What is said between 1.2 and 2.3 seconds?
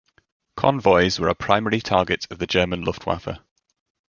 a primary target